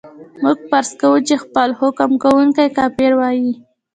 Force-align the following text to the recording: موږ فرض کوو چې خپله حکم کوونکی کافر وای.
موږ 0.43 0.57
فرض 0.69 0.89
کوو 1.01 1.17
چې 1.27 1.35
خپله 1.43 1.73
حکم 1.81 2.11
کوونکی 2.23 2.67
کافر 2.77 3.11
وای. 3.17 3.41